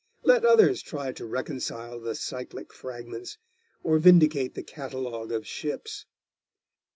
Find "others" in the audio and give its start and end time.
0.43-0.81